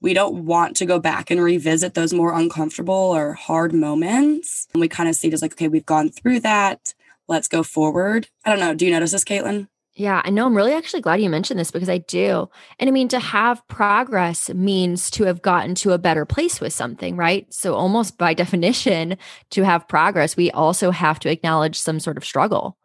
we 0.00 0.14
don't 0.14 0.44
want 0.44 0.76
to 0.76 0.86
go 0.86 0.98
back 0.98 1.30
and 1.30 1.40
revisit 1.40 1.94
those 1.94 2.12
more 2.12 2.34
uncomfortable 2.34 2.94
or 2.94 3.34
hard 3.34 3.72
moments. 3.72 4.66
And 4.74 4.80
we 4.80 4.88
kind 4.88 5.08
of 5.08 5.14
see 5.14 5.28
it 5.28 5.34
as 5.34 5.42
like, 5.42 5.52
okay, 5.52 5.68
we've 5.68 5.86
gone 5.86 6.10
through 6.10 6.40
that. 6.40 6.94
Let's 7.28 7.48
go 7.48 7.62
forward. 7.62 8.28
I 8.44 8.50
don't 8.50 8.60
know. 8.60 8.74
Do 8.74 8.84
you 8.84 8.90
notice 8.90 9.12
this, 9.12 9.24
Caitlin? 9.24 9.68
Yeah, 9.94 10.20
I 10.24 10.30
know. 10.30 10.44
I'm 10.44 10.54
really 10.54 10.74
actually 10.74 11.00
glad 11.00 11.22
you 11.22 11.30
mentioned 11.30 11.58
this 11.58 11.70
because 11.70 11.88
I 11.88 11.98
do. 11.98 12.50
And 12.78 12.88
I 12.88 12.90
mean, 12.90 13.08
to 13.08 13.18
have 13.18 13.66
progress 13.66 14.50
means 14.52 15.10
to 15.12 15.24
have 15.24 15.40
gotten 15.40 15.74
to 15.76 15.92
a 15.92 15.98
better 15.98 16.26
place 16.26 16.60
with 16.60 16.74
something, 16.74 17.16
right? 17.16 17.52
So, 17.52 17.74
almost 17.74 18.18
by 18.18 18.34
definition, 18.34 19.16
to 19.50 19.62
have 19.62 19.88
progress, 19.88 20.36
we 20.36 20.50
also 20.50 20.90
have 20.90 21.18
to 21.20 21.30
acknowledge 21.30 21.78
some 21.78 21.98
sort 21.98 22.18
of 22.18 22.26
struggle. 22.26 22.76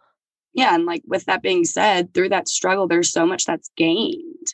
Yeah. 0.53 0.73
And 0.73 0.85
like 0.85 1.03
with 1.05 1.25
that 1.25 1.41
being 1.41 1.65
said, 1.65 2.13
through 2.13 2.29
that 2.29 2.47
struggle, 2.47 2.87
there's 2.87 3.11
so 3.11 3.25
much 3.25 3.45
that's 3.45 3.69
gained. 3.75 4.47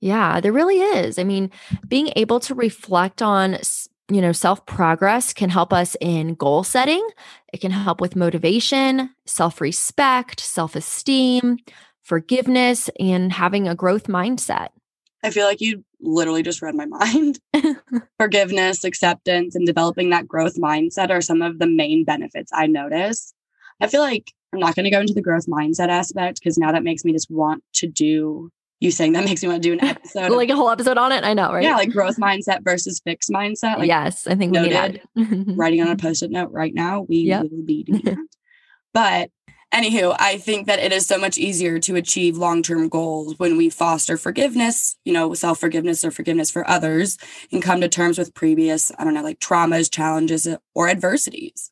Yeah, 0.00 0.40
there 0.40 0.52
really 0.52 0.78
is. 0.78 1.18
I 1.18 1.24
mean, 1.24 1.50
being 1.88 2.12
able 2.14 2.38
to 2.40 2.54
reflect 2.54 3.22
on, 3.22 3.58
you 4.10 4.20
know, 4.20 4.32
self 4.32 4.64
progress 4.66 5.32
can 5.32 5.50
help 5.50 5.72
us 5.72 5.96
in 6.00 6.34
goal 6.34 6.64
setting. 6.64 7.06
It 7.52 7.60
can 7.60 7.70
help 7.70 8.00
with 8.00 8.16
motivation, 8.16 9.10
self 9.26 9.60
respect, 9.60 10.40
self 10.40 10.74
esteem, 10.74 11.58
forgiveness, 12.02 12.88
and 12.98 13.32
having 13.32 13.68
a 13.68 13.74
growth 13.74 14.04
mindset. 14.04 14.68
I 15.22 15.30
feel 15.30 15.46
like 15.46 15.60
you 15.60 15.84
literally 16.00 16.42
just 16.42 16.62
read 16.62 16.74
my 16.74 16.86
mind. 16.86 17.40
Forgiveness, 18.18 18.84
acceptance, 18.84 19.56
and 19.56 19.66
developing 19.66 20.10
that 20.10 20.28
growth 20.28 20.56
mindset 20.56 21.10
are 21.10 21.20
some 21.20 21.42
of 21.42 21.58
the 21.58 21.66
main 21.66 22.04
benefits 22.04 22.52
I 22.54 22.66
notice. 22.66 23.34
I 23.80 23.88
feel 23.88 24.00
like 24.00 24.32
I'm 24.52 24.60
not 24.60 24.76
going 24.76 24.84
to 24.84 24.90
go 24.90 25.00
into 25.00 25.14
the 25.14 25.22
growth 25.22 25.46
mindset 25.46 25.88
aspect 25.88 26.38
because 26.40 26.56
now 26.56 26.72
that 26.72 26.84
makes 26.84 27.04
me 27.04 27.12
just 27.12 27.30
want 27.30 27.64
to 27.74 27.88
do 27.88 28.50
you 28.80 28.90
saying 28.90 29.12
that 29.14 29.24
makes 29.26 29.42
me 29.42 29.48
want 29.48 29.62
to 29.62 29.68
do 29.68 29.72
an 29.72 29.82
episode. 29.84 30.30
like 30.30 30.50
a 30.50 30.56
whole 30.56 30.70
episode 30.70 30.98
on 30.98 31.12
it. 31.12 31.24
I 31.24 31.34
know, 31.34 31.52
right? 31.52 31.62
Yeah, 31.64 31.76
like 31.76 31.90
growth 31.90 32.16
mindset 32.18 32.62
versus 32.62 33.00
fixed 33.04 33.30
mindset. 33.30 33.78
Like 33.78 33.88
yes, 33.88 34.26
I 34.26 34.34
think 34.34 34.52
we 34.52 34.60
need 34.60 34.72
noted. 34.72 35.02
writing 35.56 35.80
on 35.82 35.88
a 35.88 35.96
post-it 35.96 36.30
note 36.30 36.50
right 36.52 36.72
now. 36.74 37.02
We 37.02 37.18
Yep. 37.18 37.42
will 37.50 37.62
be 37.64 37.82
doing 37.84 38.02
that. 38.04 38.18
But 38.94 39.30
anywho, 39.72 40.16
I 40.18 40.38
think 40.38 40.66
that 40.66 40.78
it 40.78 40.92
is 40.92 41.06
so 41.06 41.18
much 41.18 41.36
easier 41.36 41.78
to 41.80 41.94
achieve 41.96 42.38
long-term 42.38 42.88
goals 42.88 43.38
when 43.38 43.56
we 43.58 43.68
foster 43.68 44.16
forgiveness, 44.16 44.96
you 45.04 45.12
know, 45.12 45.34
self-forgiveness 45.34 46.04
or 46.04 46.10
forgiveness 46.10 46.50
for 46.50 46.68
others, 46.68 47.18
and 47.52 47.62
come 47.62 47.80
to 47.82 47.88
terms 47.88 48.16
with 48.18 48.32
previous, 48.34 48.90
I 48.98 49.04
don't 49.04 49.12
know, 49.14 49.22
like 49.22 49.40
traumas, 49.40 49.92
challenges, 49.92 50.48
or 50.74 50.88
adversities. 50.88 51.70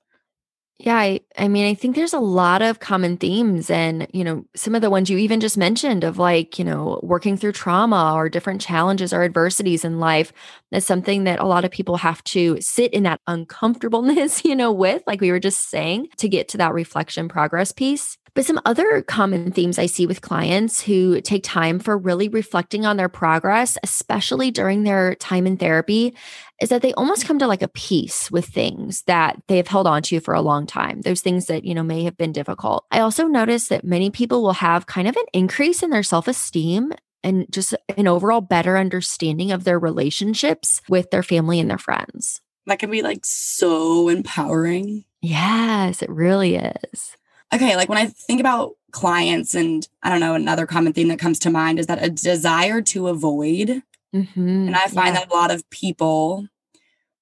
Yeah, 0.78 0.96
I, 0.96 1.20
I 1.38 1.48
mean, 1.48 1.64
I 1.66 1.72
think 1.72 1.96
there's 1.96 2.12
a 2.12 2.18
lot 2.18 2.60
of 2.60 2.80
common 2.80 3.16
themes, 3.16 3.70
and 3.70 4.06
you 4.12 4.22
know, 4.22 4.44
some 4.54 4.74
of 4.74 4.82
the 4.82 4.90
ones 4.90 5.08
you 5.08 5.16
even 5.16 5.40
just 5.40 5.56
mentioned 5.56 6.04
of 6.04 6.18
like, 6.18 6.58
you 6.58 6.64
know, 6.66 7.00
working 7.02 7.38
through 7.38 7.52
trauma 7.52 8.12
or 8.14 8.28
different 8.28 8.60
challenges 8.60 9.10
or 9.14 9.22
adversities 9.22 9.86
in 9.86 9.98
life. 10.00 10.34
That's 10.70 10.84
something 10.84 11.24
that 11.24 11.38
a 11.40 11.46
lot 11.46 11.64
of 11.64 11.70
people 11.70 11.96
have 11.96 12.22
to 12.24 12.60
sit 12.60 12.92
in 12.92 13.04
that 13.04 13.20
uncomfortableness, 13.26 14.44
you 14.44 14.54
know, 14.54 14.70
with, 14.70 15.02
like 15.06 15.22
we 15.22 15.30
were 15.30 15.40
just 15.40 15.70
saying, 15.70 16.08
to 16.18 16.28
get 16.28 16.48
to 16.48 16.58
that 16.58 16.74
reflection 16.74 17.28
progress 17.28 17.72
piece. 17.72 18.18
But 18.36 18.44
some 18.44 18.60
other 18.66 19.00
common 19.00 19.50
themes 19.50 19.78
I 19.78 19.86
see 19.86 20.06
with 20.06 20.20
clients 20.20 20.82
who 20.82 21.22
take 21.22 21.42
time 21.42 21.78
for 21.78 21.96
really 21.96 22.28
reflecting 22.28 22.84
on 22.84 22.98
their 22.98 23.08
progress, 23.08 23.78
especially 23.82 24.50
during 24.50 24.82
their 24.82 25.14
time 25.14 25.46
in 25.46 25.56
therapy, 25.56 26.14
is 26.60 26.68
that 26.68 26.82
they 26.82 26.92
almost 26.92 27.24
come 27.24 27.38
to 27.38 27.46
like 27.46 27.62
a 27.62 27.68
peace 27.68 28.30
with 28.30 28.44
things 28.44 29.04
that 29.06 29.40
they 29.48 29.56
have 29.56 29.68
held 29.68 29.86
on 29.86 30.02
to 30.02 30.20
for 30.20 30.34
a 30.34 30.42
long 30.42 30.66
time. 30.66 31.00
Those 31.00 31.22
things 31.22 31.46
that, 31.46 31.64
you 31.64 31.74
know, 31.74 31.82
may 31.82 32.04
have 32.04 32.18
been 32.18 32.32
difficult. 32.32 32.84
I 32.90 33.00
also 33.00 33.26
notice 33.26 33.68
that 33.68 33.84
many 33.84 34.10
people 34.10 34.42
will 34.42 34.52
have 34.52 34.84
kind 34.84 35.08
of 35.08 35.16
an 35.16 35.24
increase 35.32 35.82
in 35.82 35.88
their 35.88 36.02
self 36.02 36.28
esteem 36.28 36.92
and 37.24 37.46
just 37.50 37.74
an 37.96 38.06
overall 38.06 38.42
better 38.42 38.76
understanding 38.76 39.50
of 39.50 39.64
their 39.64 39.78
relationships 39.78 40.82
with 40.90 41.10
their 41.10 41.22
family 41.22 41.58
and 41.58 41.70
their 41.70 41.78
friends. 41.78 42.42
That 42.66 42.80
can 42.80 42.90
be 42.90 43.00
like 43.00 43.24
so 43.24 44.10
empowering. 44.10 45.06
Yes, 45.22 46.02
it 46.02 46.10
really 46.10 46.56
is 46.56 47.16
okay, 47.54 47.76
like 47.76 47.88
when 47.88 47.98
I 47.98 48.06
think 48.06 48.40
about 48.40 48.72
clients, 48.90 49.54
and 49.54 49.86
I 50.02 50.10
don't 50.10 50.20
know, 50.20 50.34
another 50.34 50.66
common 50.66 50.92
thing 50.92 51.08
that 51.08 51.18
comes 51.18 51.38
to 51.40 51.50
mind 51.50 51.78
is 51.78 51.86
that 51.86 52.02
a 52.02 52.10
desire 52.10 52.80
to 52.82 53.08
avoid. 53.08 53.82
Mm-hmm. 54.14 54.66
And 54.68 54.76
I 54.76 54.86
find 54.86 55.14
yeah. 55.14 55.20
that 55.20 55.30
a 55.30 55.34
lot 55.34 55.50
of 55.50 55.68
people, 55.70 56.48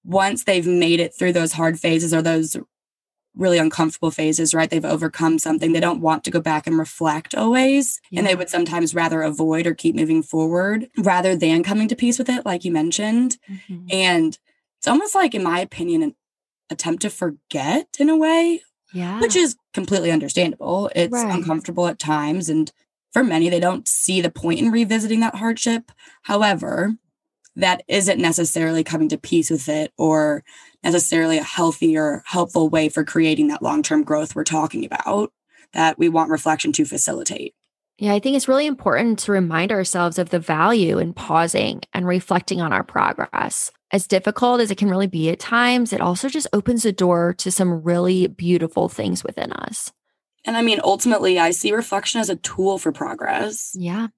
once 0.04 0.44
they've 0.44 0.66
made 0.66 1.00
it 1.00 1.14
through 1.14 1.32
those 1.32 1.52
hard 1.52 1.80
phases 1.80 2.14
or 2.14 2.22
those 2.22 2.56
really 3.36 3.58
uncomfortable 3.58 4.12
phases, 4.12 4.54
right? 4.54 4.70
They've 4.70 4.84
overcome 4.84 5.38
something. 5.38 5.72
They 5.72 5.80
don't 5.80 6.00
want 6.00 6.22
to 6.24 6.30
go 6.30 6.40
back 6.40 6.66
and 6.66 6.78
reflect 6.78 7.34
always. 7.34 8.00
Yeah. 8.10 8.20
And 8.20 8.28
they 8.28 8.36
would 8.36 8.48
sometimes 8.48 8.94
rather 8.94 9.22
avoid 9.22 9.66
or 9.66 9.74
keep 9.74 9.96
moving 9.96 10.22
forward 10.22 10.88
rather 10.96 11.34
than 11.34 11.64
coming 11.64 11.88
to 11.88 11.96
peace 11.96 12.18
with 12.18 12.28
it, 12.28 12.46
like 12.46 12.64
you 12.64 12.70
mentioned. 12.70 13.38
Mm-hmm. 13.50 13.86
And 13.90 14.38
it's 14.78 14.86
almost 14.86 15.14
like, 15.14 15.34
in 15.34 15.42
my 15.42 15.58
opinion, 15.58 16.02
an 16.02 16.14
attempt 16.70 17.02
to 17.02 17.10
forget 17.10 17.96
in 17.98 18.08
a 18.08 18.16
way 18.16 18.62
yeah. 18.94 19.20
Which 19.20 19.36
is 19.36 19.56
completely 19.74 20.10
understandable. 20.10 20.88
It's 20.94 21.12
right. 21.12 21.34
uncomfortable 21.34 21.88
at 21.88 21.98
times. 21.98 22.48
And 22.48 22.72
for 23.12 23.24
many, 23.24 23.50
they 23.50 23.60
don't 23.60 23.86
see 23.86 24.20
the 24.20 24.30
point 24.30 24.60
in 24.60 24.70
revisiting 24.70 25.20
that 25.20 25.34
hardship. 25.34 25.90
However, 26.22 26.94
that 27.56 27.82
isn't 27.88 28.20
necessarily 28.20 28.84
coming 28.84 29.08
to 29.08 29.18
peace 29.18 29.50
with 29.50 29.68
it 29.68 29.92
or 29.98 30.44
necessarily 30.82 31.38
a 31.38 31.42
healthy 31.42 31.96
or 31.96 32.22
helpful 32.26 32.68
way 32.68 32.88
for 32.88 33.04
creating 33.04 33.48
that 33.48 33.62
long 33.62 33.82
term 33.82 34.04
growth 34.04 34.34
we're 34.34 34.44
talking 34.44 34.84
about 34.84 35.32
that 35.72 35.98
we 35.98 36.08
want 36.08 36.30
reflection 36.30 36.72
to 36.72 36.84
facilitate. 36.84 37.54
Yeah, 37.98 38.14
I 38.14 38.18
think 38.18 38.36
it's 38.36 38.48
really 38.48 38.66
important 38.66 39.20
to 39.20 39.32
remind 39.32 39.70
ourselves 39.70 40.18
of 40.18 40.30
the 40.30 40.40
value 40.40 40.98
in 40.98 41.14
pausing 41.14 41.82
and 41.92 42.06
reflecting 42.06 42.60
on 42.60 42.72
our 42.72 42.82
progress. 42.82 43.70
As 43.94 44.08
difficult 44.08 44.60
as 44.60 44.72
it 44.72 44.76
can 44.76 44.90
really 44.90 45.06
be 45.06 45.30
at 45.30 45.38
times, 45.38 45.92
it 45.92 46.00
also 46.00 46.28
just 46.28 46.48
opens 46.52 46.82
the 46.82 46.90
door 46.90 47.32
to 47.34 47.52
some 47.52 47.80
really 47.84 48.26
beautiful 48.26 48.88
things 48.88 49.22
within 49.22 49.52
us. 49.52 49.92
And 50.44 50.56
I 50.56 50.62
mean, 50.62 50.80
ultimately, 50.82 51.38
I 51.38 51.52
see 51.52 51.70
reflection 51.70 52.20
as 52.20 52.28
a 52.28 52.34
tool 52.34 52.76
for 52.76 52.90
progress. 52.90 53.70
Yeah. 53.78 54.08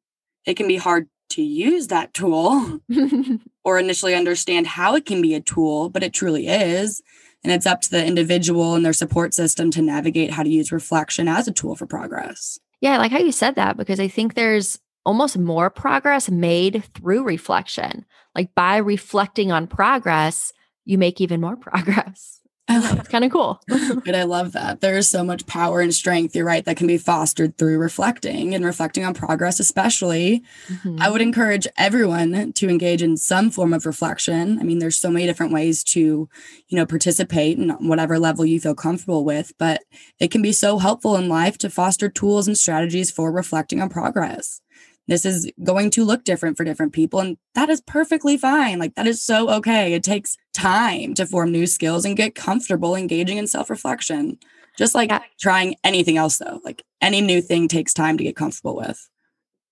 It 0.47 0.57
can 0.57 0.67
be 0.67 0.79
hard 0.79 1.11
to 1.33 1.43
use 1.43 1.89
that 1.89 2.15
tool 2.15 2.81
or 3.65 3.79
initially 3.79 4.15
understand 4.15 4.67
how 4.67 4.95
it 4.95 5.05
can 5.05 5.21
be 5.21 5.35
a 5.35 5.43
tool, 5.43 5.91
but 5.91 6.03
it 6.03 6.15
truly 6.15 6.47
is. 6.47 7.03
And 7.45 7.53
it's 7.53 7.67
up 7.67 7.83
to 7.83 7.91
the 7.91 8.03
individual 8.03 8.77
and 8.77 8.83
their 8.83 8.95
support 8.95 9.35
system 9.35 9.71
to 9.73 9.83
navigate 9.83 10.31
how 10.31 10.43
to 10.43 10.49
use 10.49 10.73
reflection 10.73 11.29
as 11.29 11.49
a 11.49 11.53
tool 11.53 11.77
for 11.77 11.85
progress. 11.85 12.59
Yeah, 12.81 12.95
I 12.95 12.97
like 12.97 13.13
how 13.13 13.19
you 13.19 13.31
said 13.31 13.57
that 13.57 13.77
because 13.77 14.01
I 14.01 14.09
think 14.09 14.33
there's 14.33 14.79
almost 15.07 15.39
more 15.39 15.71
progress 15.71 16.29
made 16.29 16.83
through 16.95 17.23
reflection. 17.23 18.05
Like 18.35 18.55
by 18.55 18.77
reflecting 18.77 19.53
on 19.53 19.69
progress, 19.69 20.53
you 20.85 20.99
make 20.99 21.21
even 21.21 21.41
more 21.41 21.57
progress. 21.69 22.41
It's 22.69 23.09
kind 23.09 23.25
of 23.25 23.31
cool. 23.31 23.61
but 24.05 24.17
I 24.17 24.25
love 24.25 24.51
that. 24.53 24.81
There 24.81 24.97
is 24.97 25.09
so 25.09 25.23
much 25.23 25.47
power 25.47 25.81
and 25.81 25.95
strength, 25.95 26.35
you're 26.35 26.45
right, 26.45 26.65
that 26.65 26.77
can 26.77 26.89
be 26.89 26.99
fostered 26.99 27.57
through 27.57 27.79
reflecting 27.79 28.57
and 28.57 28.65
reflecting 28.65 29.05
on 29.05 29.15
progress, 29.15 29.61
especially. 29.61 30.43
Mm-hmm. 30.67 30.97
I 31.01 31.09
would 31.09 31.21
encourage 31.21 31.69
everyone 31.79 32.53
to 32.55 32.69
engage 32.69 33.03
in 33.03 33.17
some 33.19 33.51
form 33.51 33.73
of 33.73 33.87
reflection. 33.87 34.59
I 34.59 34.65
mean, 34.65 34.81
there's 34.81 34.99
so 34.99 35.11
many 35.11 35.27
different 35.27 35.53
ways 35.53 35.85
to, 35.85 36.01
you 36.01 36.77
know, 36.77 36.85
participate 36.87 37.57
in 37.57 37.71
whatever 37.87 38.19
level 38.19 38.45
you 38.45 38.59
feel 38.59 38.75
comfortable 38.75 39.25
with, 39.25 39.53
but 39.61 39.83
it 40.19 40.33
can 40.33 40.43
be 40.43 40.53
so 40.53 40.79
helpful 40.79 41.15
in 41.15 41.29
life 41.29 41.59
to 41.59 41.71
foster 41.71 42.09
tools 42.09 42.49
and 42.49 42.59
strategies 42.59 43.13
for 43.13 43.31
reflecting 43.31 43.81
on 43.81 43.89
progress 43.89 44.61
this 45.09 45.25
is 45.25 45.51
going 45.63 45.91
to 45.91 46.05
look 46.05 46.25
different 46.25 46.57
for 46.57 46.65
different 46.65 46.93
people 46.93 47.21
and 47.21 47.37
that 47.55 47.69
is 47.69 47.81
perfectly 47.81 48.37
fine 48.37 48.79
like 48.79 48.95
that 48.95 49.07
is 49.07 49.23
so 49.23 49.51
okay 49.51 49.95
it 49.95 50.03
takes 50.03 50.37
time 50.55 51.15
to 51.15 51.27
form 51.27 51.51
new 51.51 51.67
skills 51.67 52.05
and 52.05 52.17
get 52.17 52.35
comfortable 52.35 52.95
engaging 52.95 53.39
in 53.39 53.47
self-reflection 53.47 54.39
just 54.79 54.95
like 54.95 55.11
yeah. 55.11 55.21
trying 55.41 55.75
anything 55.85 56.17
else 56.17 56.39
though 56.39 56.61
like 56.65 56.83
any 57.01 57.21
new 57.21 57.41
thing 57.41 57.69
takes 57.69 57.93
time 57.93 58.17
to 58.19 58.25
get 58.25 58.37
comfortable 58.37 58.77
with 58.77 59.09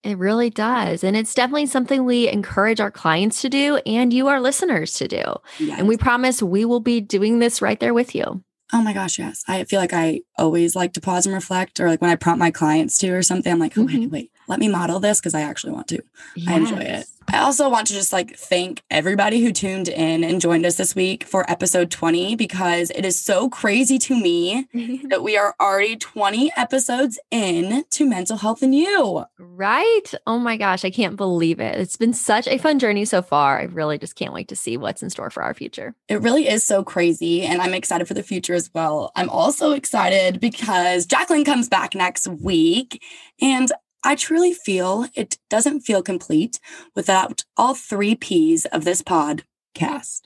it 0.05 0.19
really 0.19 0.51
does. 0.51 1.03
And 1.03 1.17
it's 1.17 1.33
definitely 1.33 1.65
something 1.65 2.05
we 2.05 2.29
encourage 2.29 2.79
our 2.79 2.91
clients 2.91 3.41
to 3.41 3.49
do 3.49 3.77
and 3.87 4.13
you, 4.13 4.29
our 4.29 4.39
listeners, 4.39 4.93
to 4.97 5.09
do. 5.09 5.23
Yes. 5.59 5.79
And 5.79 5.89
we 5.89 5.97
promise 5.97 6.43
we 6.43 6.67
will 6.67 6.81
be 6.81 7.01
doing 7.01 7.39
this 7.39 7.63
right 7.63 7.81
there 7.81 7.95
with 7.95 8.15
you. 8.15 8.45
Oh 8.73 8.83
my 8.83 8.93
gosh, 8.93 9.19
yes. 9.19 9.43
I 9.49 9.65
feel 9.65 9.81
like 9.81 9.93
I 9.93 10.21
always 10.37 10.77
like 10.77 10.93
to 10.95 11.01
pause 11.01 11.27
and 11.27 11.35
reflect, 11.35 11.81
or 11.81 11.89
like 11.89 12.03
when 12.03 12.11
I 12.11 12.17
prompt 12.17 12.39
my 12.39 12.51
clients 12.51 12.99
to 12.99 13.11
or 13.11 13.23
something, 13.23 13.51
I'm 13.51 13.59
like, 13.59 13.79
oh, 13.79 13.83
mm-hmm. 13.83 14.01
wait, 14.01 14.11
wait, 14.11 14.33
let 14.49 14.59
me 14.59 14.69
model 14.69 15.01
this 15.01 15.21
because 15.21 15.35
I 15.35 15.43
actually 15.43 15.73
want 15.73 15.89
to. 15.89 16.03
Yes. 16.37 16.49
I 16.49 16.57
enjoy 16.57 16.81
it. 16.81 17.07
I 17.29 17.39
also 17.39 17.69
want 17.69 17.87
to 17.89 17.93
just 17.95 18.13
like 18.13 18.37
thank 18.37 18.83
everybody 18.91 19.41
who 19.41 19.53
tuned 19.53 19.89
in 19.89 20.23
and 20.23 20.41
joined 20.41 20.67
us 20.67 20.77
this 20.77 20.95
week 20.95 21.25
for 21.25 21.51
episode 21.51 21.91
20 21.91 22.37
because 22.37 22.91
it 22.91 23.05
is 23.05 23.19
so 23.19 23.49
crazy 23.49 23.99
to 23.99 24.15
me 24.15 24.69
that 25.09 25.23
we 25.23 25.37
are 25.37 25.55
already 25.61 25.97
20 25.97 26.53
episodes 26.57 27.19
in 27.31 27.85
to 27.91 28.07
mental 28.07 28.37
health 28.37 28.63
and 28.63 28.75
you. 28.75 29.25
Right? 29.39 30.15
Oh 30.27 30.39
my 30.39 30.57
gosh, 30.57 30.85
I 30.85 30.91
can't 30.91 31.17
believe 31.17 31.61
it. 31.61 31.79
It's 31.79 31.97
been 31.97 32.13
such 32.13 32.47
a 32.47 32.59
fun 32.59 32.79
journey 32.79 33.05
so 33.05 33.23
far. 33.23 33.59
I 33.59 33.65
really 33.65 33.99
just 33.99 34.17
can't 34.17 34.35
wait 34.35 34.49
to 34.49 34.57
see 34.57 34.77
what's 34.77 35.03
in 35.03 35.11
store 35.11 35.31
for 35.31 35.43
our 35.43 35.55
future. 35.55 35.95
It 36.09 36.21
really 36.21 36.49
is 36.49 36.65
so 36.65 36.85
crazy 36.85 37.43
and 37.43 37.63
I'm 37.63 37.75
excited 37.75 38.07
for 38.07 38.15
the 38.15 38.23
future 38.23 38.55
as 38.55 38.71
well. 38.75 39.13
I'm 39.17 39.31
also 39.31 39.73
excited 39.73 40.41
because 40.41 41.07
Jacqueline 41.07 41.45
comes 41.45 41.69
back 41.69 41.95
next 41.95 42.29
week 42.29 43.03
and 43.41 43.73
I 44.05 44.15
truly 44.15 44.53
feel 44.53 45.07
it 45.15 45.39
doesn't 45.49 45.81
feel 45.81 46.03
complete 46.03 46.61
without 46.95 47.45
all 47.57 47.75
three 47.75 48.15
P's 48.15 48.67
of 48.67 48.85
this 48.85 49.03
podcast. 49.03 50.23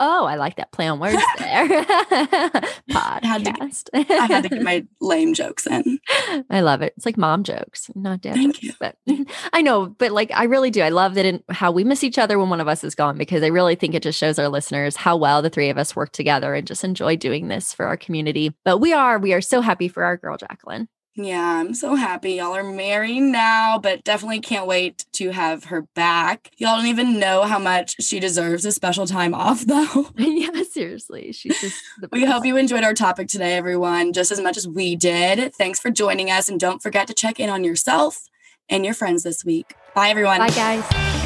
Oh, 0.00 0.24
I 0.24 0.34
like 0.34 0.56
that 0.56 0.72
play 0.72 0.88
on 0.88 0.98
words 0.98 1.22
there. 1.38 1.68
Podcast. 2.88 2.88
I 2.94 3.20
had, 3.22 3.44
to, 3.44 3.94
I 3.94 4.26
had 4.26 4.42
to 4.42 4.48
get 4.48 4.62
my 4.62 4.84
lame 5.00 5.32
jokes 5.32 5.66
in. 5.66 5.98
I 6.50 6.60
love 6.60 6.82
it. 6.82 6.92
It's 6.96 7.06
like 7.06 7.16
mom 7.16 7.44
jokes, 7.44 7.90
not 7.94 8.20
dad 8.20 8.34
Thank 8.34 8.56
jokes. 8.56 8.64
You. 8.64 8.72
But 8.80 8.96
I 9.52 9.62
know, 9.62 9.86
but 9.86 10.12
like 10.12 10.30
I 10.34 10.44
really 10.44 10.70
do. 10.70 10.82
I 10.82 10.88
love 10.88 11.14
that 11.14 11.24
in 11.24 11.42
how 11.50 11.70
we 11.70 11.84
miss 11.84 12.04
each 12.04 12.18
other 12.18 12.38
when 12.38 12.50
one 12.50 12.60
of 12.60 12.68
us 12.68 12.84
is 12.84 12.94
gone 12.94 13.16
because 13.16 13.42
I 13.42 13.48
really 13.48 13.74
think 13.76 13.94
it 13.94 14.02
just 14.02 14.18
shows 14.18 14.38
our 14.38 14.48
listeners 14.48 14.96
how 14.96 15.16
well 15.16 15.42
the 15.42 15.50
three 15.50 15.70
of 15.70 15.78
us 15.78 15.94
work 15.94 16.12
together 16.12 16.54
and 16.54 16.66
just 16.66 16.84
enjoy 16.84 17.16
doing 17.16 17.48
this 17.48 17.72
for 17.72 17.86
our 17.86 17.96
community. 17.96 18.54
But 18.64 18.78
we 18.78 18.92
are, 18.92 19.18
we 19.18 19.32
are 19.32 19.40
so 19.40 19.60
happy 19.60 19.88
for 19.88 20.04
our 20.04 20.16
girl 20.16 20.36
Jacqueline. 20.36 20.88
Yeah, 21.16 21.60
I'm 21.60 21.72
so 21.72 21.94
happy. 21.94 22.32
Y'all 22.32 22.54
are 22.54 22.62
married 22.62 23.20
now, 23.20 23.78
but 23.78 24.04
definitely 24.04 24.40
can't 24.40 24.66
wait 24.66 25.06
to 25.14 25.30
have 25.30 25.64
her 25.64 25.82
back. 25.94 26.50
Y'all 26.58 26.76
don't 26.76 26.86
even 26.86 27.18
know 27.18 27.44
how 27.44 27.58
much 27.58 28.02
she 28.02 28.20
deserves 28.20 28.66
a 28.66 28.72
special 28.72 29.06
time 29.06 29.34
off, 29.34 29.60
though. 29.66 30.10
yeah, 30.18 30.62
seriously. 30.70 31.32
She's 31.32 31.58
just 31.60 31.82
We 32.12 32.26
hope 32.26 32.44
you 32.44 32.58
enjoyed 32.58 32.84
our 32.84 32.94
topic 32.94 33.28
today, 33.28 33.54
everyone, 33.54 34.12
just 34.12 34.30
as 34.30 34.40
much 34.40 34.58
as 34.58 34.68
we 34.68 34.94
did. 34.94 35.54
Thanks 35.54 35.80
for 35.80 35.90
joining 35.90 36.30
us, 36.30 36.48
and 36.50 36.60
don't 36.60 36.82
forget 36.82 37.06
to 37.08 37.14
check 37.14 37.40
in 37.40 37.48
on 37.48 37.64
yourself 37.64 38.28
and 38.68 38.84
your 38.84 38.94
friends 38.94 39.22
this 39.22 39.44
week. 39.44 39.74
Bye, 39.94 40.10
everyone. 40.10 40.38
Bye, 40.38 40.50
guys. 40.50 41.25